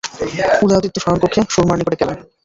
উদয়াদিত্য 0.63 0.97
শয়নকক্ষে 0.99 1.41
সুরমার 1.49 1.77
নিকটে 1.79 1.99
গেলেন। 2.01 2.17